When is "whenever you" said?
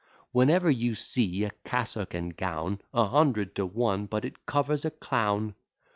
0.31-0.95